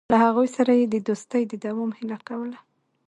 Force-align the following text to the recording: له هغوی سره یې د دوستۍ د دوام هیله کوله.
له 0.11 0.17
هغوی 0.25 0.47
سره 0.57 0.71
یې 0.79 0.85
د 0.89 0.95
دوستۍ 1.07 1.43
د 1.47 1.53
دوام 1.65 1.89
هیله 1.97 2.17
کوله. 2.27 2.59